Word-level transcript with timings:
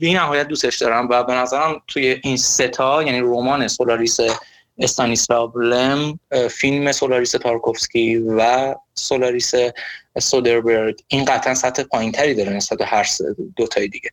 بی 0.00 0.14
نهایت 0.14 0.48
دوستش 0.48 0.76
دارم 0.76 1.08
و 1.08 1.24
به 1.24 1.34
نظرم 1.34 1.82
توی 1.86 2.20
این 2.22 2.36
سه 2.36 2.80
تا 2.80 3.02
یعنی 3.02 3.20
رمان 3.20 3.68
سولاریس 3.68 4.16
استانیسلاو 4.78 5.60
لم 5.60 6.20
فیلم 6.50 6.92
سولاریس 6.92 7.30
تارکوفسکی 7.30 8.16
و 8.16 8.74
سولاریس 8.94 9.52
سودربرگ 10.18 11.00
این 11.08 11.24
قطعا 11.24 11.54
سطح 11.54 11.82
پایین 11.82 12.12
تری 12.12 12.34
داره 12.34 12.52
نسبت 12.52 12.78
به 12.78 12.86
هر 12.86 13.06
دو 13.56 13.66
تای 13.66 13.88
دیگه. 13.88 14.10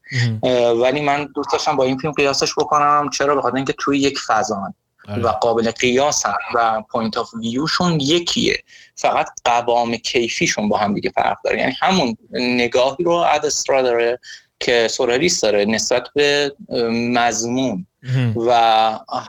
ولی 0.73 1.01
من 1.01 1.29
دوست 1.35 1.51
داشتم 1.51 1.75
با 1.75 1.83
این 1.83 1.97
فیلم 1.97 2.13
قیاسش 2.13 2.53
بکنم. 2.57 3.09
چرا؟ 3.13 3.35
بخاطر 3.35 3.55
اینکه 3.55 3.73
توی 3.79 3.99
یک 3.99 4.19
فضا 4.27 4.61
آره. 5.07 5.21
و 5.21 5.27
قابل 5.27 5.71
قیاس 5.71 6.25
هم 6.25 6.37
و 6.55 6.81
point 6.81 7.17
of 7.17 7.22
view 7.22 7.33
شون 7.33 7.99
یکیه. 7.99 8.63
فقط 8.95 9.27
قوام 9.43 9.95
کیفیشون 9.95 10.69
با 10.69 10.77
هم 10.77 10.93
دیگه 10.93 11.09
فرق 11.09 11.37
داره. 11.43 11.59
یعنی 11.59 11.73
همون 11.81 12.17
نگاهی 12.31 13.03
رو 13.03 13.11
Ad 13.11 13.31
Astra 13.31 13.81
داره 13.81 14.19
که 14.59 14.87
سورالیس 14.87 15.41
داره 15.41 15.65
نسبت 15.65 16.03
به 16.13 16.55
مضمون. 16.91 17.87
و 18.35 18.51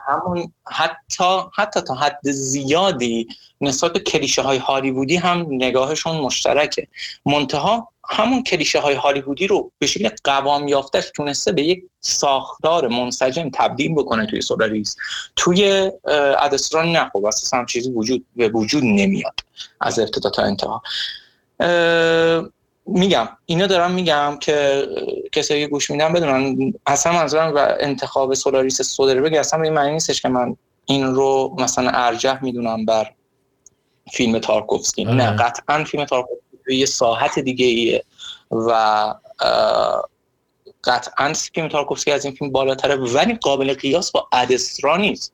همون 0.07 0.53
حتی 0.67 1.39
حتی 1.55 1.81
تا 1.81 1.95
حد 1.95 2.19
زیادی 2.23 3.27
نسبت 3.61 3.93
به 3.93 3.99
کلیشه 3.99 4.41
های 4.41 4.57
هالیوودی 4.57 5.15
هم 5.15 5.45
نگاهشون 5.49 6.17
مشترکه. 6.17 6.87
منتها 7.25 7.89
همون 8.09 8.43
کلیشه 8.43 8.79
های 8.79 8.95
هالیوودی 8.95 9.47
رو 9.47 9.71
به 9.79 9.87
شکل 9.87 10.09
قوام 10.23 10.67
یافتش 10.67 11.11
تونسته 11.15 11.51
به 11.51 11.63
یک 11.63 11.83
ساختار 11.99 12.87
منسجم 12.87 13.49
تبدیل 13.53 13.93
بکنه 13.93 14.25
توی 14.25 14.41
سولاریس 14.41 14.95
توی 15.35 15.91
ادستران 16.39 16.91
نه. 16.91 17.11
خب 17.13 17.25
هم 17.53 17.65
چیزی 17.65 17.91
وجود 17.91 18.25
به 18.35 18.49
وجود 18.49 18.83
نمیاد 18.83 19.39
از 19.81 19.99
ابتدا 19.99 20.29
تا 20.29 20.43
انتها. 20.43 20.81
میگم 22.87 23.29
اینو 23.45 23.67
دارم 23.67 23.91
میگم 23.91 24.37
که 24.41 24.87
کسایی 25.31 25.67
گوش 25.67 25.91
میدن 25.91 26.13
بدونن. 26.13 26.73
اصلا 26.85 27.13
منظورم 27.13 27.55
و 27.55 27.67
انتخاب 27.79 28.33
سولاریس 28.33 28.81
سودربرگ 28.81 29.35
اصلا 29.35 29.59
به 29.59 29.65
این 29.65 29.73
معنی 29.73 29.91
نیستش 29.91 30.21
که 30.21 30.29
من 30.29 30.55
این 30.85 31.05
رو 31.05 31.55
مثلا 31.59 31.91
ارجح 31.93 32.43
می‌دونم 32.43 32.85
بر 32.85 33.11
فیلم 34.11 34.39
تارکوفسکی. 34.39 35.05
نه 35.05 35.27
آره. 35.27 35.37
قطعا 35.37 35.83
فیلم 35.83 36.05
تارکوفسکی 36.05 36.75
یه 36.75 36.85
ساحت 36.85 37.39
دیگه 37.39 37.65
ایه 37.65 38.03
و 38.51 39.13
قطعا 40.83 41.33
فیلم 41.33 41.67
تارکوفسکی 41.67 42.11
از 42.11 42.25
این 42.25 42.35
فیلم 42.35 42.51
بالاتره 42.51 42.95
ولی 42.95 43.33
قابل 43.33 43.73
قیاس 43.73 44.11
با 44.11 44.27
Ad 44.31 44.50
Astra 44.50 44.97
نیست. 44.97 45.33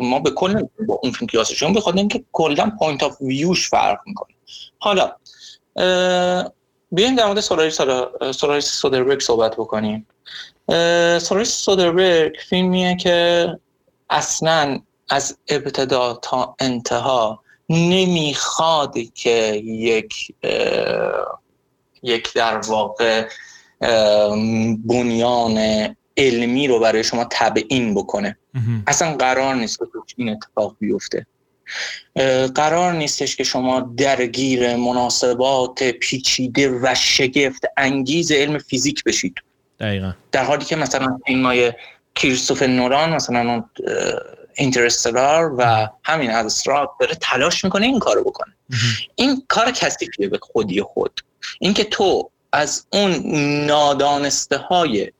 ما 0.00 0.18
به 0.18 0.30
کل 0.30 0.62
با 0.86 1.00
اون 1.02 1.12
فیلم 1.12 1.28
قیاسش 1.32 1.58
چون 1.58 1.72
بخاطر 1.72 1.98
اینکه 1.98 2.24
کلا 2.32 2.72
point 2.78 3.02
of 3.02 3.08
view 3.08 3.20
ش 3.20 3.70
فرق 3.70 3.98
می‌کنه. 4.06 4.34
حالا 4.78 5.12
بیایم 6.92 7.16
در 7.16 7.26
مورد 7.26 7.40
سولاریس 7.40 7.80
سولاریس 8.30 8.66
سودربرگ 8.66 9.20
صحبت 9.20 9.56
بکنیم. 9.56 10.06
سولاریس 11.18 11.50
سودربرگ 11.50 12.36
فیلمیه 12.48 12.96
که 12.96 13.48
اصلا 14.10 14.80
از 15.08 15.36
ابتدا 15.48 16.14
تا 16.14 16.56
انتها 16.58 17.42
نمی‌خواد 17.68 18.94
که 19.14 19.62
یک 19.64 20.32
یک 22.02 22.32
در 22.34 22.56
واقع 22.58 23.28
بنیان 24.84 25.58
علمی 26.16 26.68
رو 26.68 26.80
برای 26.80 27.04
شما 27.04 27.26
تبیین 27.30 27.94
بکنه. 27.94 28.38
اصلا 28.86 29.16
قرار 29.16 29.54
نیست 29.54 29.78
که 29.78 29.84
این 30.16 30.28
اتفاق 30.28 30.76
بیفته. 30.78 31.26
قرار 32.54 32.92
نیستش 32.92 33.36
که 33.36 33.44
شما 33.44 33.94
درگیر 33.96 34.76
مناسبات 34.76 35.82
پیچیده 35.82 36.80
و 36.82 36.94
شگفت 36.94 37.64
انگیز 37.76 38.32
علم 38.32 38.58
فیزیک 38.58 39.04
بشید. 39.04 39.34
دقیقا. 39.80 40.12
در 40.32 40.44
حالی 40.44 40.64
که 40.64 40.76
مثلا 40.76 41.20
این 41.26 41.42
مایه 41.42 41.76
کریستوف 42.14 42.62
نوران 42.62 43.12
مثلا 43.12 43.64
اینترستلار 44.54 45.54
و 45.58 45.88
همین 46.04 46.30
ادسترا 46.30 46.96
داره 47.00 47.14
تلاش 47.14 47.64
می‌کنه 47.64 47.86
این 47.86 47.98
کارو 47.98 48.24
بکنه. 48.24 48.54
این 49.14 49.42
کار 49.48 49.70
کثیفیه 49.70 50.28
به 50.28 50.38
خودی 50.42 50.82
خود. 50.82 51.20
اینکه 51.60 51.84
تو 51.84 52.30
از 52.52 52.86
اون 52.92 53.10
نادانسته 53.66 54.56
های 54.56 55.12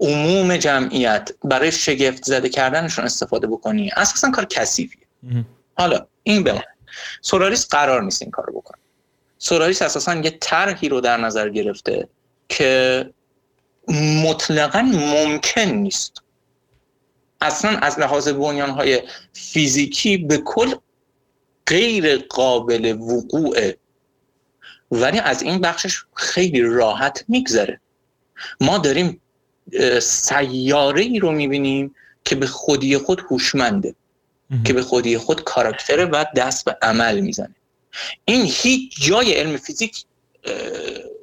عموم 0.00 0.56
جمعیت 0.56 1.30
برای 1.44 1.72
شگفت 1.72 2.24
زده 2.24 2.48
کردنشون 2.48 3.04
استفاده 3.04 3.46
بکنی. 3.46 3.90
اساسا 3.96 4.30
کار 4.30 4.44
کثیفیه. 4.44 5.06
حالا 5.74 6.06
این 6.22 6.42
به 6.42 6.64
سولاریس 7.20 7.68
قرار 7.68 8.02
نیست 8.02 8.22
این 8.22 8.30
کارو 8.30 8.52
بکنه. 8.52 8.78
سولاریس 9.38 9.82
اساسا 9.82 10.14
یه 10.14 10.30
طرحی 10.40 10.88
رو 10.88 11.00
در 11.00 11.16
نظر 11.16 11.48
گرفته 11.48 12.08
که 12.48 13.10
مطلقا 14.24 14.82
ممکن 14.82 15.60
نیست. 15.60 16.22
اصلا 17.40 17.70
از 17.70 17.98
لحاظ 17.98 18.28
بنیان 18.28 18.70
های 18.70 19.02
فیزیکی 19.32 20.16
به 20.16 20.38
کل 20.38 20.74
غیر 21.66 22.16
قابل 22.16 22.92
وقوعه. 22.92 23.76
ولی 24.90 25.18
از 25.18 25.42
این 25.42 25.60
بخشش 25.60 26.02
خیلی 26.14 26.60
راحت 26.60 27.24
میگذره. 27.28 27.80
ما 28.60 28.78
داریم 28.78 29.20
سیاره 30.02 31.02
ای 31.02 31.18
رو 31.18 31.32
می‌بینیم 31.32 31.94
که 32.24 32.34
به 32.34 32.46
خودی 32.46 32.98
خود 32.98 33.20
هوشمنده 33.30 33.94
که 34.64 34.72
به 34.72 34.82
خودی 34.82 35.18
خود 35.18 35.44
کاراکتره 35.44 36.04
و 36.04 36.24
دست 36.36 36.64
به 36.64 36.76
عمل 36.82 37.20
می‌زنه. 37.20 37.54
این 38.24 38.50
هیچ 38.54 39.00
جای 39.00 39.32
علم 39.32 39.56
فیزیک 39.56 40.04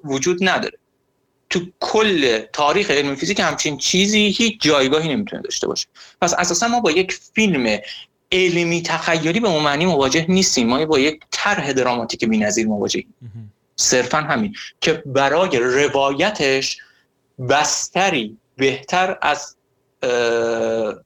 وجود 0.04 0.38
نداره. 0.42 0.78
تو 1.50 1.60
کل 1.80 2.40
تاریخ 2.54 2.92
علم 2.92 3.16
فیزیک 3.16 3.40
همچین 3.40 3.78
چیزی 3.78 4.20
هیچ 4.20 4.62
جایگاهی 4.62 5.10
نمی‌تونه 5.10 5.42
داشته 5.42 5.68
باشه. 5.68 5.88
پس 6.22 6.34
اساسا 6.34 6.68
ما 6.68 6.80
با 6.80 6.92
یک 6.92 7.14
فیلم 7.34 7.80
علمی 8.32 8.82
تخیلی 8.82 9.40
به 9.40 9.50
معنی 9.50 9.86
مواجه 9.86 10.26
نیستیم. 10.30 10.68
ما 10.68 10.86
با 10.86 11.00
یک 11.00 11.20
طرح 11.32 11.74
دراماتیک 11.74 12.26
بی‌نظیر 12.26 12.68
مواجهیم. 12.68 13.14
صرفا 13.76 14.18
همین. 14.18 14.56
که 14.82 15.04
برای 15.06 15.58
روایتش 15.60 16.78
بستری 17.50 18.38
بهتر 18.58 19.18
از 19.22 19.56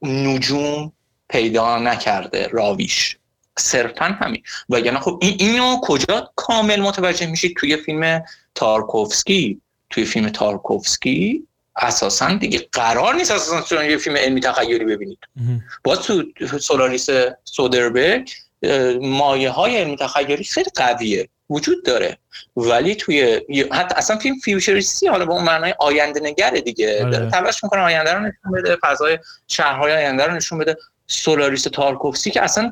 نجوم 0.01 0.91
پیدا 1.29 1.79
نکرده 1.79 2.47
راویش. 2.47 3.17
صرفا 3.57 4.05
همین. 4.05 4.43
و 4.69 4.79
یعنی 4.79 4.99
خب 4.99 5.19
این 5.21 5.35
اینو 5.39 5.79
کجا 5.83 6.31
کامل 6.35 6.81
متوجه 6.81 7.27
میشید؟ 7.27 7.55
توی 7.57 7.77
فیلم 7.77 8.23
تارکوفسکی. 8.55 9.61
توی 9.89 10.05
فیلم 10.05 10.29
تارکوفسکی 10.29 11.47
اساسا 11.75 12.33
دیگه 12.33 12.67
قرار 12.71 13.15
نیست 13.15 13.31
اساسا 13.31 13.83
یه 13.83 13.97
فیلم 13.97 14.15
علمی 14.17 14.41
تخیلی 14.41 14.85
ببینید. 14.85 15.19
با 15.83 15.95
تو 15.95 16.23
سولاریس 16.61 17.09
سودربرگ 17.43 18.31
مایه 19.01 19.49
های 19.49 19.77
علمی 19.77 19.95
تخیلی 19.95 20.43
خیلی 20.43 20.69
قویه. 20.75 21.29
وجود 21.49 21.85
داره. 21.85 22.17
ولی 22.55 22.95
توی 22.95 23.41
حتی 23.71 23.95
اصلا 23.95 24.17
فیلم 24.17 24.35
فیوچریستی 24.39 25.07
حالا 25.07 25.25
با 25.25 25.33
اون 25.33 25.43
معنای 25.43 25.73
آینده 25.79 26.19
نگره 26.19 26.61
دیگه. 26.61 27.01
آره. 27.01 27.11
داره 27.11 27.29
تلاش 27.29 27.63
می‌کنه 27.63 27.81
آینده 27.81 28.13
رو 28.13 28.19
نشون 28.19 28.51
بده 28.51 28.77
فضای 28.81 29.19
شهرهای 29.47 29.93
آینده 29.93 30.23
رو 30.23 30.33
نشون 30.33 30.57
بده. 30.57 30.77
سولاریس 31.07 31.63
تارکوفسکی 31.63 32.31
که 32.31 32.41
اصلا 32.41 32.71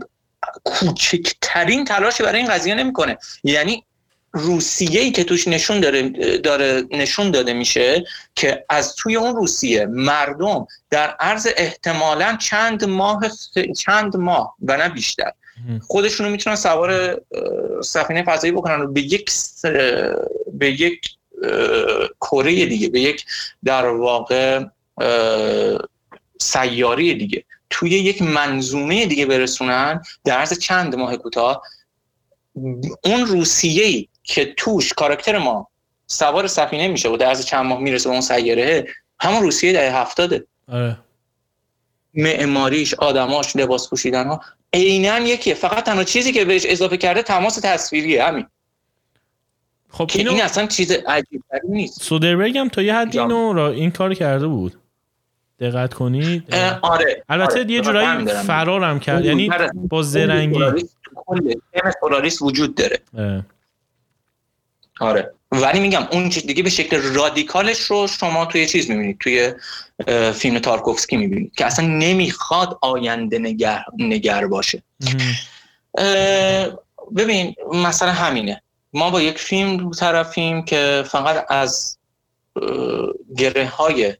کوچکترین 0.63 1.85
تلاشی 1.85 2.23
برای 2.23 2.41
این 2.41 2.51
قضیه 2.51 2.75
نمی‌کنه. 2.75 3.17
یعنی 3.43 3.83
روسیه 4.31 5.01
ای 5.01 5.11
که 5.11 5.23
توش 5.23 5.47
نشون 5.47 5.79
داره 5.79 6.09
داره 6.37 6.83
نشون 6.91 7.31
داده 7.31 7.53
میشه 7.53 8.05
که 8.35 8.65
از 8.69 8.95
توی 8.95 9.15
اون 9.15 9.35
روسیه 9.35 9.85
مردم 9.85 10.67
در 10.89 11.15
عرض 11.19 11.47
احتمالا 11.57 12.37
چند 12.41 12.85
ماه 12.85 13.21
چند 13.77 14.17
ماه 14.17 14.55
و 14.61 14.77
نه 14.77 14.89
بیشتر 14.89 15.31
خودشون 15.81 16.25
رو 16.25 16.31
می‌تونن 16.31 16.55
سوار 16.55 17.21
سفینه 17.83 18.23
فضایی 18.23 18.53
بکنن 18.53 18.93
به 18.93 19.01
یک 19.01 19.31
به 20.53 20.81
یک 20.81 21.09
کره 22.21 22.65
دیگه 22.65 22.89
به 22.89 23.01
یک 23.01 23.25
در 23.63 23.85
واقع 23.85 24.63
سیاره 26.39 27.13
دیگه 27.13 27.43
توی 27.69 27.89
یک 27.89 28.21
منظومه 28.21 29.05
دیگه 29.05 29.25
برسونن 29.25 30.01
در 30.25 30.37
عرض 30.37 30.59
چند 30.59 30.95
ماه 30.95 31.17
کوتاه 31.17 31.61
اون 33.03 33.25
روسیه 33.27 34.07
که 34.23 34.53
توش 34.57 34.93
کاراکتر 34.93 35.37
ما 35.37 35.67
سوار 36.07 36.47
سفینه 36.47 36.87
میشه 36.87 37.09
و 37.09 37.17
در 37.17 37.29
از 37.29 37.45
چند 37.45 37.65
ماه 37.65 37.79
می‌رسه 37.79 38.09
به 38.09 38.13
اون 38.13 38.21
سیاره 38.21 38.87
همون 39.19 39.43
روسیه 39.43 39.73
در 39.73 40.01
هفتاده 40.01 40.47
آره. 40.71 40.97
معماریش 42.13 42.93
آدماش 42.93 43.55
لباس 43.55 43.89
پوشیدن 43.89 44.27
ها 44.27 44.41
عینا 44.73 45.19
یکیه. 45.19 45.53
فقط 45.53 45.83
تنها 45.83 46.03
چیزی 46.03 46.31
که 46.31 46.45
بهش 46.45 46.65
اضافه 46.65 46.97
کرده 46.97 47.21
تماس 47.23 47.55
تصویریه 47.55 48.23
همین. 48.23 48.45
خب 49.89 50.11
اینو... 50.13 50.31
این 50.31 50.41
اصلا 50.41 50.67
چیز 50.67 50.91
عجیب 50.91 51.43
نیست. 51.69 52.01
سودربرگ 52.01 52.57
هم 52.57 52.69
تا 52.69 52.81
یه 52.81 52.95
حد 52.95 53.17
اینو 53.17 53.53
را 53.53 53.71
این 53.71 53.91
کار 53.91 54.13
کرده 54.13 54.47
بود. 54.47 54.73
دقت 55.59 55.93
کنید. 55.93 56.55
آره 56.81 57.23
البته 57.29 57.59
آره. 57.59 57.71
یه 57.71 57.81
جورایی 57.81 58.25
فرارم 58.25 58.99
کرد. 58.99 59.25
یعنی 59.25 59.49
با 59.73 60.01
زرنگی. 60.01 60.59
سولاریس 61.99 62.41
وجود 62.41 62.75
داره. 62.75 62.99
اه. 63.17 63.41
آره. 64.99 65.33
ولی 65.51 65.79
میگم 65.79 66.07
اون 66.11 66.29
دیگه 66.29 66.63
به 66.63 66.69
شکل 66.69 67.01
رادیکالش 67.01 67.79
رو 67.79 68.07
شما 68.07 68.45
توی 68.45 68.67
چیز 68.67 68.89
می‌بینید 68.89 69.17
توی 69.19 69.53
فیلم 70.33 70.59
تارکوفسکی 70.59 71.17
می‌بینید 71.17 71.55
که 71.55 71.65
اصلا 71.65 71.87
نمی‌خواد 71.87 72.79
آینده 72.81 73.39
نگر, 73.39 73.83
نگر 73.99 74.47
باشه. 74.47 74.83
ببین 77.15 77.55
مثلا 77.73 78.11
همینه. 78.11 78.61
ما 78.93 79.09
با 79.09 79.21
یک 79.21 79.37
فیلم 79.39 79.77
رو 79.77 79.89
طرفیم 79.89 80.65
که 80.65 81.03
فقط 81.07 81.45
از 81.49 81.97
گره 83.37 83.67
های 83.67 84.13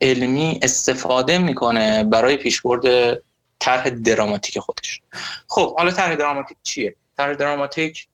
علمی 0.00 0.58
استفاده 0.62 1.38
می‌کنه 1.38 2.04
برای 2.04 2.36
پیشبرد 2.36 3.18
طرح 3.58 3.88
دراماتیک 3.88 4.58
خودش. 4.58 5.00
خب 5.48 5.76
حالا 5.76 5.90
طرح 5.90 6.14
دراماتیک 6.14 6.56
چیه؟ 6.62 6.96
طرح 7.16 7.34
دراماتیک 7.34 8.06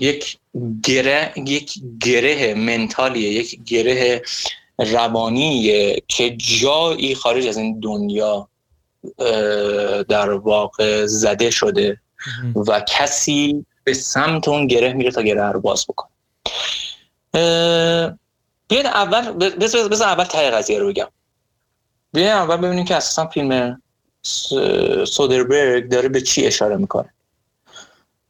یک 0.00 0.38
گره 0.82 1.32
یک 1.36 1.74
گره 2.00 2.54
منتالیه 2.54 3.30
یک 3.30 3.64
گره 3.64 4.22
روانیه 4.78 6.02
که 6.08 6.36
جایی 6.36 7.14
خارج 7.14 7.46
از 7.46 7.56
این 7.56 7.80
دنیا 7.80 8.48
در 10.08 10.30
واقع 10.30 11.06
زده 11.06 11.50
شده 11.50 12.00
و 12.68 12.80
کسی 12.88 13.66
به 13.84 13.94
سمت 13.94 14.48
اون 14.48 14.66
گره 14.66 14.92
میره 14.92 15.10
تا 15.10 15.22
گره 15.22 15.52
رو 15.52 15.60
باز 15.60 15.86
بکنه. 15.86 16.10
بیاید 18.68 18.86
اول 18.86 19.32
بذار 19.50 20.08
اول 20.08 20.24
ته 20.24 20.50
قضیه 20.50 20.78
رو 20.78 20.88
بگم. 20.88 21.08
بیاید 22.12 22.32
اول 22.32 22.56
ببینیم 22.56 22.84
که 22.84 22.96
اساسا 22.96 23.26
فیلم 23.26 23.82
سودربرگ 25.04 25.88
داره 25.88 26.08
به 26.08 26.20
چی 26.20 26.46
اشاره 26.46 26.76
می‌کنه. 26.76 27.14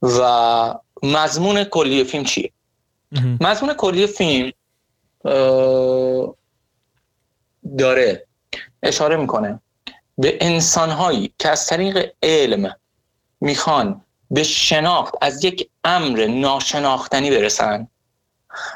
و 0.03 0.75
مضمون 1.03 1.65
کلی 1.65 2.05
فیلم 2.05 2.25
چیه؟ 2.25 2.53
مضمون 3.41 3.75
کلی 3.75 4.07
فیلم 4.07 4.53
داره 7.79 8.27
اشاره 8.83 9.17
می‌کنه 9.17 9.61
به 10.19 10.39
انسانهایی 10.41 11.33
که 11.39 11.49
از 11.49 11.67
طریق 11.67 12.13
علم 12.23 12.77
می‌خوان 13.41 14.05
به 14.31 14.43
شناخت 14.43 15.15
از 15.21 15.45
یک 15.45 15.69
امر 15.85 16.27
ناشناختنی 16.27 17.31
برسن 17.31 17.89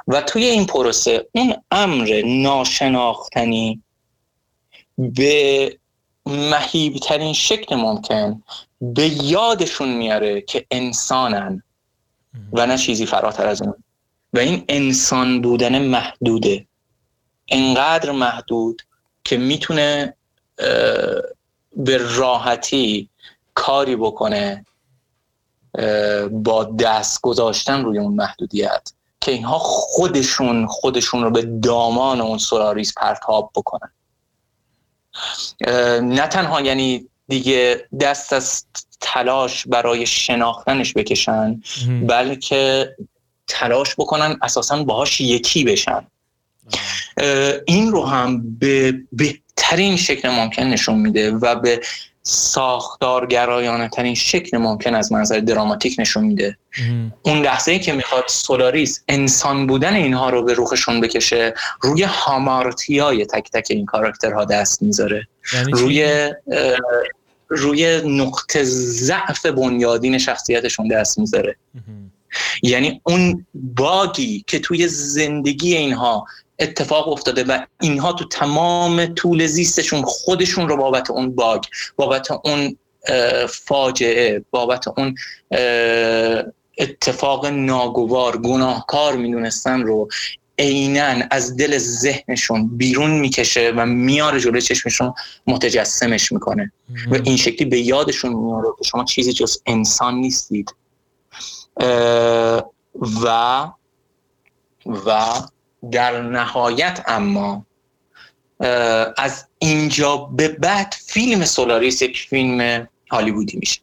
و 0.09 0.21
توی 0.21 0.45
این 0.45 0.67
پروسه 0.67 1.27
اون 1.33 1.55
امر 1.71 2.23
ناشناختنی 2.25 3.83
به 4.99 5.79
مهیبترین 6.27 7.33
شکل 7.33 7.75
ممکن 7.77 8.43
به 8.81 9.09
یادشون 9.25 9.89
میاره 9.89 10.41
که 10.41 10.67
انسانن 10.71 11.63
و 12.53 12.67
نه 12.67 12.79
چیزی 12.79 13.07
فراتر 13.07 13.47
از 13.47 13.63
اون. 13.63 13.75
و 14.33 14.39
این 14.39 14.65
انسان 14.69 15.43
بودن 15.43 15.79
محدوده. 15.79 16.67
انقدر 17.49 18.11
محدود 18.11 18.83
که 19.25 19.37
می‌تونه 19.37 20.15
به 21.77 21.99
راحتی 21.99 23.09
کاری 23.55 23.97
بکنه 23.97 24.67
با 26.31 26.65
دست 26.65 27.21
گذاشتن 27.21 27.85
روی 27.85 27.99
اون 27.99 28.15
محدودیت 28.15 28.93
که 29.21 29.33
اینها 29.33 29.59
خودشون 29.59 30.67
خودشون 30.67 31.25
رو 31.25 31.31
به 31.31 31.43
دامان 31.43 32.21
اون 32.21 32.39
سولاریس 32.39 32.95
پرتاب 32.97 33.51
بکنن. 33.55 33.91
نه 36.03 36.27
تنها 36.27 36.61
یعنی 36.61 37.09
دیگه 37.29 37.89
دست 38.01 38.33
از 38.33 38.65
تلاش 39.01 39.67
برای 39.67 40.07
شناختنش 40.07 40.93
بکشن 40.93 41.63
بلکه 42.09 42.91
تلاش 43.47 43.95
بکنن 43.99 44.39
اساسا 44.43 44.83
باهاش 44.83 45.21
یکی 45.21 45.65
بشن. 45.65 46.07
این 47.67 47.93
رو 47.93 48.05
هم 48.05 48.59
به 48.59 48.95
بهترین 49.13 49.97
شکل 49.97 50.29
ممکن 50.29 50.63
نشون 50.63 50.99
میده 50.99 51.31
و 51.31 51.55
به 51.55 51.81
ساختارگرایانه 52.23 53.89
ترین 53.89 54.15
شکل 54.15 54.59
ممکن 54.59 54.95
از 54.95 55.13
منظر 55.13 55.39
دراماتیک 55.39 55.97
نشون 55.99 56.25
میده. 56.25 56.59
اون 57.23 57.43
لحظه 57.43 57.73
ای 57.73 57.79
که 57.79 57.93
می‌خواد 57.93 58.25
سولاریس 58.27 59.05
انسان 59.09 59.67
بودن 59.67 59.95
اینها 59.95 60.31
رو 60.31 60.43
به 60.43 60.55
رخشون 60.55 61.01
بکشه 61.01 61.55
روی 61.81 62.03
هامارتیای 62.03 63.27
تک 63.27 63.51
تک 63.51 63.67
این 63.71 63.87
کاراکترها 63.87 64.45
دست 64.45 64.83
می‌ذاره. 64.83 65.29
یعنی 65.53 65.73
روی 65.73 66.31
روی 67.49 68.01
نقطه 68.05 68.65
ضعف 68.65 69.47
بنیادین 69.47 70.19
شخصیتشون 70.19 70.89
دست 70.89 71.19
می‌ذاره. 71.19 71.57
یعنی 72.63 73.01
اون 73.05 73.47
باگی 73.55 74.45
که 74.47 74.59
توی 74.59 74.89
زندگی 74.89 75.77
اینها 75.77 76.27
اتفاق 76.59 77.09
افتاده 77.09 77.45
و 77.45 77.59
اینها 77.81 78.13
تو 78.13 78.29
تمام 78.29 79.07
طول 79.07 79.47
زیستشون 79.47 80.03
خودشون 80.03 80.69
رو 80.69 80.77
بابت 80.77 81.11
اون 81.11 81.35
باگ 81.35 81.65
بابت 81.97 82.29
اون 82.31 82.77
فاجعه 83.49 84.45
بابت 84.51 84.85
اون 84.89 85.15
اتفاق 86.79 87.47
ناگوار 87.47 88.37
گناهکار 88.37 89.17
می‌دونستن 89.17 89.83
رو 89.83 90.09
عینا 90.59 91.27
از 91.31 91.57
دل 91.57 91.79
ذهنشون 91.79 92.77
بیرون 92.77 93.11
می‌کشه 93.11 93.73
و 93.77 93.87
میاره 93.87 94.41
جلوی 94.41 94.63
چشمشون 94.63 95.15
متجسمش 95.47 96.33
می‌کنه. 96.33 96.73
و 97.11 97.15
این 97.15 97.37
شکلی 97.37 97.69
به 97.69 97.81
یادشون 97.81 98.33
میاره 98.33 98.69
که 98.79 98.85
شما 98.85 99.05
چیزی 99.05 99.33
جز 99.33 99.59
انسان 99.67 100.15
نیستید. 100.15 100.75
و 103.25 103.69
و 105.07 105.33
در 105.91 106.23
نهایت 106.23 107.05
اما 107.07 107.67
از 109.17 109.45
اینجا 109.59 110.17
به 110.17 110.49
بعد 110.49 110.95
فیلم 111.07 111.45
سولاریس 111.45 112.03
یک 112.03 112.19
فیلم 112.31 112.89
هالیوودی 113.11 113.59
میشه. 113.59 113.81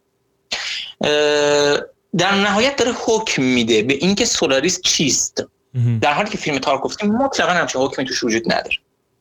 در 2.18 2.34
نهایت 2.34 2.76
داره 2.76 2.92
حکم 3.04 3.42
میده 3.42 3.82
به 3.82 3.94
اینکه 3.94 4.24
سولاریس 4.24 4.80
چیست. 4.80 5.44
در 6.00 6.12
حالی 6.12 6.30
که 6.30 6.38
فیلم 6.38 6.58
تارکوفسکی 6.58 7.06
مطلقا 7.06 7.52
همچین 7.52 7.80
حکمی 7.80 8.04
توش 8.04 8.24
وجود 8.24 8.52
نداره. 8.52 8.76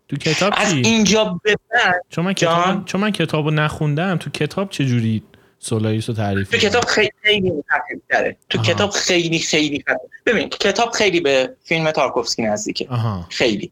تو 0.08 0.16
کتاب 0.16 0.54
از 0.58 0.74
اینجا 0.74 1.40
به 1.44 1.56
چون 2.10 2.26
من 2.26 2.34
کتاب 2.34 2.86
چون 2.86 3.02
من 3.02 3.12
کتابو 3.12 3.52
نخوندم 3.52 4.18
تو 4.18 4.30
کتاب 4.30 4.70
چجوری 4.70 5.24
سولاریس 5.60 6.10
رو 6.10 6.16
تعریف 6.16 6.50
تو 6.50 6.58
کتاب 6.58 6.86
خیلی 6.86 7.54
داره 8.10 8.38
تو 8.50 8.62
کتاب 8.62 8.90
خیلی 8.90 9.40
خیلی 9.40 9.84
ببین 10.26 10.50
کتاب 10.50 10.92
خیلی 10.92 11.20
به 11.20 11.56
فیلم 11.64 11.92
تارکوفسکی 11.92 12.42
نزدیکه. 12.42 12.88
خیلی. 13.30 13.72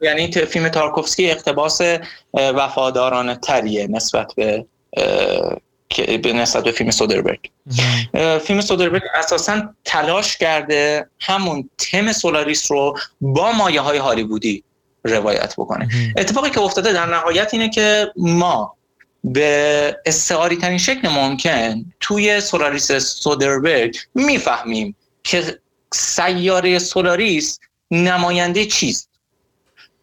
یعنی 0.00 0.30
فیلم 0.30 0.68
تارکوفسکی 0.68 1.30
اقتباس 1.30 1.80
وفادارانه 2.34 3.36
تریه 3.36 3.86
نسبت 3.86 4.32
به 4.36 4.66
به 5.98 6.32
نسبت 6.32 6.64
به 6.64 6.72
فیلم 6.72 6.90
سودربرگ. 6.90 7.50
فیلم 8.44 8.60
سودربرگ 8.60 9.02
اساسا 9.14 9.62
تلاش 9.84 10.36
کرده 10.36 11.08
همون 11.20 11.70
تم 11.78 12.12
سولاریس 12.12 12.70
رو 12.70 12.96
با 13.20 13.52
مایه 13.52 13.80
های 13.80 13.98
هالیوودی 13.98 14.64
روایت 15.04 15.54
بکنه. 15.58 15.88
اتفاقی 16.16 16.50
که 16.50 16.60
افتاده 16.60 16.92
در 16.92 17.06
نهایت 17.06 17.54
اینه 17.54 17.68
که 17.68 18.12
ما 18.16 18.76
به 19.24 19.96
استعاری 20.06 20.56
ترین 20.56 20.78
شکل 20.78 21.08
ممکن 21.08 21.84
توی 22.00 22.40
سولاریس 22.40 22.92
سودربرگ 22.92 23.96
می‌فهمیم 24.14 24.96
که 25.22 25.58
سیاره 25.92 26.78
سولاریس 26.78 27.58
نماینده 27.90 28.66
چیست. 28.66 29.10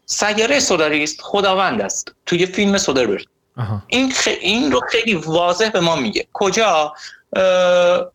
سیاره 0.05 0.59
سولاریس 0.59 1.17
خداوند 1.21 1.81
است 1.81 2.11
توی 2.25 2.45
فیلم 2.45 2.77
سودربرگ. 2.77 3.25
این, 3.87 4.13
این 4.41 4.71
رو 4.71 4.81
خیلی 4.89 5.13
واضح 5.13 5.69
به 5.69 5.79
ما 5.79 5.95
میگه. 5.95 6.27
کجا؟ 6.33 6.93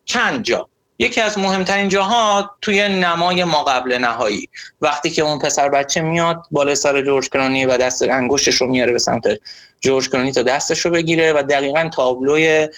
چند 0.04 0.42
جا؟ 0.42 0.68
یکی 0.98 1.20
از 1.20 1.38
مهمترین 1.38 1.88
جاها 1.88 2.50
توی 2.60 2.88
نمای 2.88 3.44
ما 3.44 3.64
قبل 3.64 3.98
نهایی. 3.98 4.48
وقتی 4.80 5.10
که 5.10 5.22
اون 5.22 5.38
پسر 5.38 5.68
بچه 5.68 6.00
میاد 6.00 6.44
بالا 6.50 6.74
سر 6.74 7.02
جورج 7.02 7.28
کرانی 7.28 7.66
و 7.66 7.76
دست 7.76 8.02
انگشتش 8.02 8.54
رو 8.54 8.66
میاره 8.66 8.92
به 8.92 8.98
سمت 8.98 9.38
جورج 9.82 10.08
کرانی 10.08 10.32
تا 10.32 10.42
دستش 10.42 10.80
رو 10.80 10.90
بگیره 10.90 11.32
و 11.32 11.42
دقیقا 11.42 11.90
تابلوی 11.94 12.68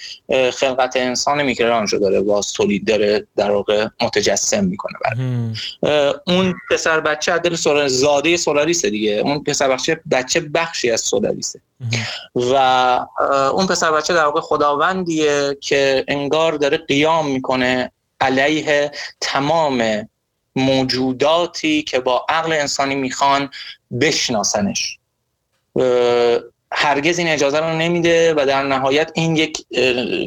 خلقت 0.54 0.96
انسان 0.96 1.42
میکرانج 1.42 1.92
رو 1.92 1.99
داره 1.99 2.20
باز 2.20 2.52
تولید 2.52 2.87
داره 2.87 3.26
در 3.37 3.50
واقع 3.50 3.87
متجسم 4.00 4.64
می‌کنه 4.64 4.99
اون 6.26 6.54
پسر 6.70 7.00
بچه 7.00 7.38
دل 7.38 7.54
سولار... 7.54 7.88
زاده 7.88 8.37
سولاریسه 8.37 8.90
دیگه. 8.90 9.12
اون 9.12 9.44
پسر 9.44 9.68
بچه 9.68 10.00
بچه 10.11 10.40
بخشی 10.40 10.90
از 10.90 11.00
سولاریسه 11.00 11.61
و 12.34 12.54
اون 13.52 13.66
پسر 13.66 13.92
بچه 13.92 14.14
در 14.14 14.25
واقع 14.25 14.40
خداوندیه 14.40 15.56
که 15.61 16.04
انگار 16.08 16.52
داره 16.52 16.76
قیام 16.76 17.30
می‌کنه 17.30 17.92
علیه 18.20 18.90
تمام 19.20 20.08
موجوداتی 20.56 21.82
که 21.82 22.00
با 22.00 22.26
عقل 22.28 22.52
انسانی 22.52 22.94
می‌خوان 22.94 23.50
بشناسنش. 24.00 24.99
هرگز 26.76 27.19
این 27.19 27.28
اجازه 27.28 27.59
رو 27.61 27.78
نمیده 27.78 28.35
و 28.35 28.47
در 28.47 28.62
نهایت 28.62 29.11
این 29.14 29.37
یک 29.37 29.59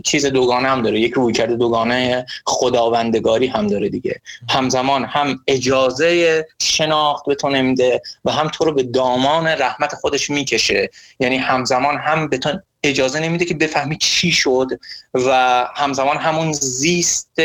چیز 0.05 0.25
دوگانه 0.25 0.67
هم 0.67 0.81
داره 0.81 0.99
یک 0.99 1.13
رویکرد 1.13 1.51
دوگانه 1.51 2.25
خداوندگاری 2.45 3.47
هم 3.47 3.67
داره 3.67 3.89
دیگه. 3.89 4.21
همزمان 4.49 5.05
هم 5.05 5.39
اجازه 5.47 6.45
شناخت 6.61 7.25
به 7.25 7.35
تو 7.35 7.49
نمیده 7.49 8.01
و 8.25 8.31
هم 8.31 8.47
تو 8.47 8.65
رو 8.65 8.73
به 8.73 8.83
دامان 8.83 9.47
رحمت 9.47 9.95
خودش 9.95 10.29
می‌کشه. 10.29 10.89
یعنی 11.19 11.37
همزمان 11.37 11.97
هم 11.97 12.29
به 12.29 12.37
تو 12.37 12.59
اجازه 12.83 13.19
نمیده 13.19 13.45
که 13.45 13.53
بفهمی 13.53 13.97
چی 13.97 14.31
شد 14.31 14.67
و 15.13 15.65
همزمان 15.75 16.17
همون 16.17 16.53
زیست 16.53 17.41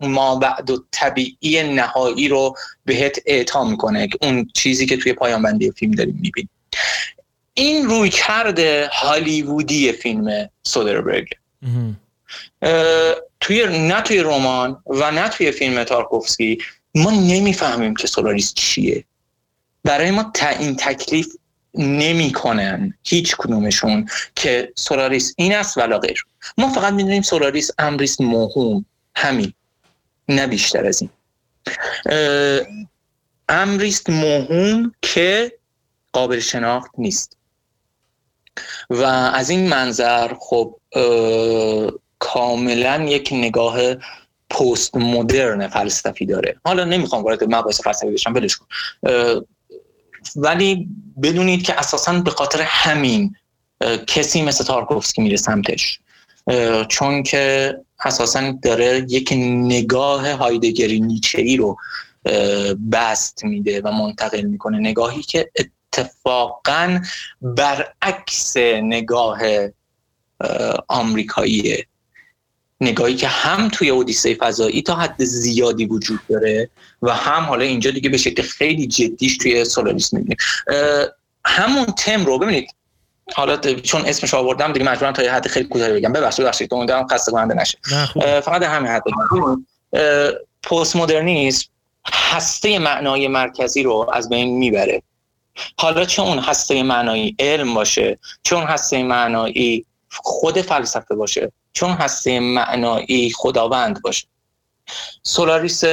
ما 0.00 0.36
بعد 0.36 0.70
و 0.70 0.84
طبیعی 0.90 1.62
نهایی 1.62 2.28
رو 2.28 2.54
بهت 2.84 3.18
اعطا 3.26 3.64
می‌کنه. 3.64 4.08
اون 4.22 4.48
چیزی 4.54 4.86
که 4.86 4.96
توی 4.96 5.12
پایان 5.12 5.42
بندی 5.42 5.70
فیلم 5.70 5.92
داریم 5.92 6.18
می‌بینیم. 6.22 6.50
این 7.54 7.86
رویکرد 7.86 8.90
هالیوودی 8.92 9.92
فیلم 9.92 10.50
سودربرگ. 10.62 11.28
توی 13.40 13.66
نه 13.66 14.00
توی 14.00 14.20
رمان 14.20 14.82
و 14.86 15.10
نه 15.10 15.28
توی 15.28 15.52
فیلم 15.52 15.84
تارکوفسکی 15.84 16.58
ما 16.94 17.10
نمی‌فهمیم 17.10 17.94
که 17.94 18.06
سولاریس 18.06 18.54
چیه. 18.54 19.04
برای 19.84 20.10
ما 20.10 20.30
تعیین 20.34 20.76
تکلیف 20.76 21.36
نمی‌کنن 21.74 22.94
هیچ 23.04 23.36
کدومشون 23.36 24.08
که 24.34 24.72
سولاریس 24.76 25.34
این 25.36 25.54
است 25.54 25.78
ولا 25.78 25.98
غیر. 25.98 26.24
ما 26.58 26.68
فقط 26.68 26.92
می‌دونیم 26.92 27.22
سولاریس 27.22 27.70
امریست 27.78 28.20
موهوم. 28.20 28.84
همین. 29.16 29.52
نه 30.28 30.46
بیشتر 30.46 30.86
از 30.86 31.02
این. 31.02 31.10
امریست 33.48 34.10
موهوم 34.10 34.94
که 35.02 35.58
قابل 36.12 36.40
شناخت 36.40 36.90
نیست. 36.98 37.36
و 38.90 39.02
از 39.34 39.50
این 39.50 39.68
منظر 39.68 40.34
خب 40.40 40.74
کاملا 42.18 43.04
یک 43.04 43.28
نگاه 43.32 43.78
پست 44.50 44.96
مدرن 44.96 45.68
فلسفی 45.68 46.26
داره. 46.26 46.56
حالا 46.64 46.84
نمی‌خوام 46.84 47.22
وارد 47.22 47.44
مباحث 47.44 47.80
فلسفی 47.80 48.10
بشم 48.10 48.32
بلش 48.32 48.56
کن. 48.56 48.66
ولی 50.36 50.88
بدونید 51.22 51.62
که 51.62 51.78
اساسا 51.78 52.12
به 52.12 52.30
خاطر 52.30 52.60
همین 52.62 53.34
کسی 54.06 54.42
مثل 54.42 54.64
تارکوفسکی 54.64 55.22
میره 55.22 55.36
سمتش. 55.36 56.00
چون 56.88 57.22
که 57.22 57.74
اساسا 58.04 58.52
داره 58.62 59.06
یک 59.08 59.32
نگاه 59.36 60.32
هایدگری 60.32 61.00
نیچه 61.00 61.42
ای 61.42 61.56
رو 61.56 61.76
بست 62.92 63.44
میده 63.44 63.80
و 63.80 63.92
منتقل 63.92 64.40
می‌کنه. 64.40 64.78
نگاهی 64.78 65.22
که 65.22 65.50
اتفاقا 65.92 67.00
برعکس 67.42 68.56
نگاه 68.82 69.40
آمریکاییه 70.88 71.86
نگاهی 72.80 73.14
که 73.14 73.28
هم 73.28 73.68
توی 73.68 73.90
اودیسه 73.90 74.34
فضایی 74.34 74.82
تا 74.82 74.94
حد 74.94 75.24
زیادی 75.24 75.86
وجود 75.86 76.20
داره 76.28 76.70
و 77.02 77.14
هم 77.14 77.42
حالا 77.42 77.64
اینجا 77.64 77.90
دیگه 77.90 78.08
به 78.08 78.16
شکل 78.16 78.42
خیلی 78.42 78.86
جدیش 78.86 79.36
توی 79.36 79.64
سولاریس 79.64 80.12
می‌بینیم. 80.12 80.36
همون 81.44 81.86
تم 81.86 82.26
رو 82.26 82.38
ببینید. 82.38 82.74
حالا 83.34 83.56
چون 83.56 84.06
اسمش 84.06 84.34
آوردم 84.34 84.72
دیگه 84.72 84.86
مجبورم 84.86 85.12
تا 85.12 85.22
یه 85.22 85.32
حد 85.32 85.48
خیلی 85.48 85.68
کوتاهی 85.68 85.92
بگم. 85.92 86.12
ببخشید 86.12 86.44
ببخشید. 86.44 86.70
تو 86.70 86.84
دارم 86.84 87.06
خسته 87.06 87.32
کننده 87.32 87.54
نشه. 87.54 87.78
فقط 88.40 88.62
همین 88.62 88.92
حد 88.92 89.02
پست 90.62 90.96
مدرنیسم 90.96 91.68
هسته 92.12 92.78
معنای 92.78 93.28
مرکزی 93.28 93.82
رو 93.82 94.10
از 94.12 94.28
بین 94.28 94.58
می‌بره. 94.58 95.02
حالا 95.78 96.04
چه 96.04 96.22
اون 96.22 96.38
هسته 96.38 96.82
معنایی 96.82 97.36
علم 97.38 97.74
باشه 97.74 98.18
چون 98.42 98.62
هسته 98.62 99.02
معنایی 99.02 99.86
خود 100.12 100.60
فلسفه 100.60 101.14
باشه 101.14 101.52
چون 101.72 101.90
هسته 101.90 102.40
معنایی 102.40 103.32
خداوند 103.36 104.02
باشه. 104.02 104.26
سولاریس 105.22 105.84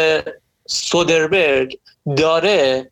سودربرگ 0.68 1.80
داره 2.18 2.92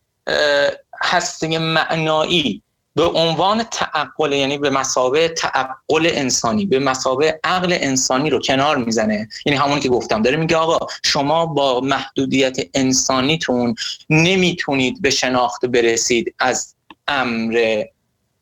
هسته 1.01 1.57
معنایی 1.57 2.61
به 2.95 3.05
عنوان 3.05 3.63
تعقل 3.63 4.33
یعنی 4.33 4.57
به 4.57 4.69
مسابه 4.69 5.29
تعقل 5.29 6.09
انسانی 6.11 6.65
به 6.65 6.79
مسابه 6.79 7.39
عقل 7.43 7.77
انسانی 7.79 8.29
رو 8.29 8.39
کنار 8.39 8.77
می‌زنه. 8.77 9.29
یعنی 9.45 9.59
همونی 9.59 9.81
که 9.81 9.89
گفتم. 9.89 10.21
داره 10.21 10.37
میگه 10.37 10.57
آقا 10.57 10.87
شما 11.03 11.45
با 11.45 11.79
محدودیت 11.79 12.57
انسانیتون 12.73 13.75
نمی‌تونید 14.09 15.01
به 15.01 15.09
شناخت 15.09 15.65
برسید 15.65 16.35
از 16.39 16.75
امر 17.07 17.83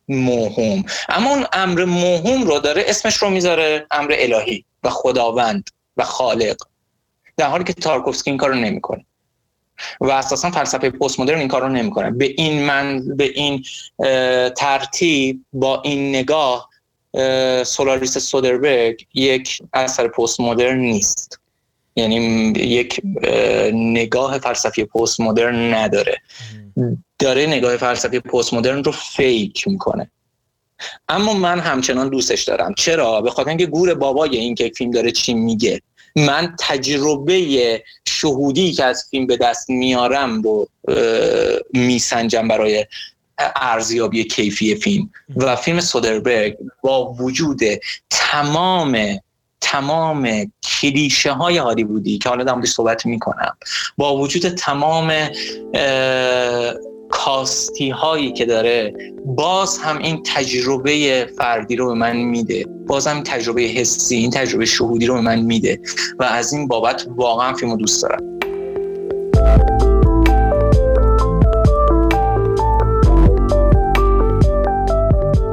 موهوم. 0.07 0.83
اما 1.09 1.29
اون 1.29 1.45
امر 1.53 1.85
موهوم 1.85 2.43
رو 2.43 2.59
داره 2.59 2.85
اسمش 2.87 3.15
رو 3.15 3.29
می‌ذاره 3.29 3.87
امر 3.91 4.15
الهی 4.17 4.65
و 4.83 4.89
خداوند 4.89 5.69
و 5.97 6.03
خالق. 6.03 6.55
در 7.37 7.47
حالی 7.47 7.63
که 7.63 7.73
تارکوفسکی 7.73 8.29
این 8.29 8.37
کار 8.37 8.49
رو 8.49 8.55
نمی‌کنه. 8.55 9.05
و 10.01 10.11
اساسا 10.11 10.51
فلسفه 10.51 10.89
پست 10.89 11.19
مدرن 11.19 11.39
این 11.39 11.47
کار 11.47 11.61
رو 11.61 11.69
نمی‌کنه. 11.69 12.11
به 12.11 12.33
این 12.37 12.65
من 12.65 13.15
به 13.17 13.23
این 13.23 13.63
ترتیب 14.49 15.45
با 15.53 15.81
این 15.81 16.09
نگاه 16.09 16.69
سولاریس 17.63 18.17
سودربرگ 18.17 19.05
یک 19.13 19.61
اثر 19.73 20.07
پست 20.07 20.39
مدرن 20.39 20.79
نیست. 20.79 21.39
یعنی 21.95 22.17
یک 22.57 23.01
نگاه 23.73 24.39
فلسفی 24.39 24.85
پست 24.85 25.19
مدرن 25.19 25.73
نداره. 25.73 26.21
داره 27.19 27.45
نگاه 27.45 27.77
فلسفی 27.77 28.19
پست 28.19 28.53
مدرن 28.53 28.83
رو 28.83 28.91
فیک 28.91 29.67
می‌کنه. 29.67 30.11
اما 31.09 31.33
من 31.33 31.59
همچنان 31.59 32.09
دوستش 32.09 32.43
دارم. 32.43 32.73
چرا؟ 32.73 33.21
به 33.21 33.31
خاطر 33.31 33.49
اینکه 33.49 33.65
گور 33.65 33.93
بابای 33.93 34.37
این 34.37 34.55
که 34.55 34.71
فیلم 34.75 34.91
داره 34.91 35.11
چی 35.11 35.33
میگه. 35.33 35.81
من 36.15 36.55
تجربه 36.59 37.83
شهودی 38.23 38.71
که 38.71 38.83
از 38.85 39.07
فیلم 39.11 39.27
به 39.27 39.37
دست 39.37 39.69
میارم 39.69 40.41
رو 40.41 40.67
میسنجم 41.73 42.47
برای 42.47 42.85
ارزیابی 43.55 44.23
کیفی 44.23 44.75
فیلم. 44.75 45.09
و 45.35 45.55
فیلم 45.55 45.79
سودربرگ 45.79 46.57
با 46.81 47.13
وجود 47.13 47.59
تمام 48.09 49.19
تمام 49.61 50.51
کلیشه 50.63 51.31
های 51.31 51.57
هالیوودی 51.57 52.17
که 52.17 52.29
حالا 52.29 52.43
در 52.43 52.65
صحبت 52.65 53.05
می‌کنم 53.05 53.57
با 53.97 54.17
وجود 54.17 54.49
تمام 54.49 55.13
کاستی 57.13 57.89
هایی 57.89 58.31
که 58.31 58.45
داره 58.45 58.93
باز 59.25 59.77
هم 59.77 59.97
این 59.97 60.23
تجربه 60.25 61.27
فردی 61.37 61.75
رو 61.75 61.87
به 61.87 61.93
من 61.93 62.17
میده. 62.17 62.65
باز 62.87 63.07
هم 63.07 63.23
تجربه 63.23 63.61
حسی 63.61 64.15
این 64.15 64.31
تجربه 64.31 64.65
شهودی 64.65 65.05
رو 65.05 65.13
به 65.13 65.21
من 65.21 65.41
میده. 65.41 65.79
و 66.19 66.23
از 66.23 66.53
این 66.53 66.67
بابت 66.67 67.07
واقعا 67.15 67.53
فیلمو 67.53 67.77
دوست 67.77 68.03
دارم. 68.03 68.32